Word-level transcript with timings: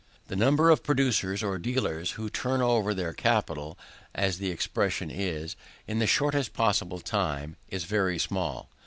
The 0.29 0.35
number 0.35 0.71
of 0.71 0.81
producers, 0.81 1.43
or 1.43 1.59
dealers, 1.59 2.13
who 2.13 2.27
turn 2.27 2.59
over 2.59 2.91
their 2.91 3.13
capital, 3.13 3.77
as 4.15 4.39
the 4.39 4.49
expression 4.49 5.11
is, 5.11 5.55
in 5.85 5.99
the 5.99 6.07
shortest 6.07 6.53
possible 6.53 6.99
time, 6.99 7.55
is 7.69 7.83
very 7.83 8.17
small. 8.17 8.71